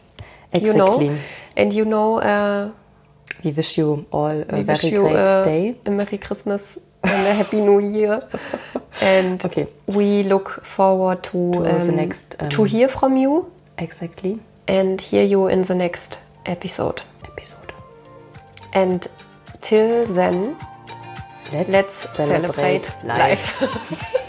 You 0.55 0.71
exactly. 0.71 1.09
know. 1.09 1.19
And 1.57 1.73
you 1.73 1.85
know, 1.85 2.21
uh, 2.21 2.71
We 3.47 3.53
wish 3.53 3.79
you 3.79 4.07
all 4.11 4.43
a 4.49 4.57
we 4.57 4.63
very 4.63 4.89
you 4.91 5.03
great 5.03 5.45
day. 5.45 5.77
a 5.87 5.91
Merry 5.91 6.19
Christmas 6.19 6.79
and 7.05 7.27
a 7.29 7.33
Happy 7.35 7.61
New 7.61 7.79
Year. 7.79 8.23
And 9.01 9.45
Okay. 9.45 9.67
we 9.87 10.23
look 10.25 10.65
forward 10.65 11.23
to, 11.25 11.53
To 11.53 11.63
the 11.63 11.89
um, 11.91 11.97
next, 11.97 12.35
um, 12.41 12.49
to 12.49 12.65
hear 12.65 12.89
from 12.89 13.17
you 13.17 13.53
Exactly. 13.79 14.41
and 14.67 15.01
hear 15.01 15.23
you 15.23 15.47
in 15.49 15.63
the 15.63 15.75
next 15.75 16.19
episode. 16.45 17.03
Episode. 17.25 17.73
And 18.73 19.07
till 19.61 20.07
then, 20.07 20.57
Let's, 21.53 21.69
let's 21.69 22.17
celebrate, 22.17 22.91
life. 23.05 23.63